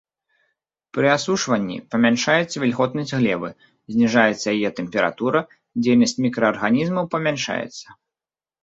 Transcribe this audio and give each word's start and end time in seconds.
Пры 0.97 1.07
асушванні 1.17 1.77
памяншаецца 1.95 2.57
вільготнасць 2.63 3.15
глебы, 3.19 3.49
зніжаецца 3.95 4.47
яе 4.57 4.69
тэмпература, 4.81 5.39
дзейнасць 5.83 6.21
мікраарганізмаў 6.29 7.05
памяншаецца. 7.15 7.87